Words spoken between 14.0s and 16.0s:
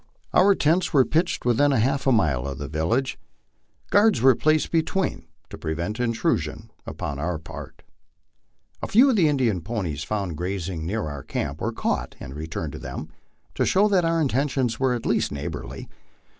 our intentions were at least neighborly.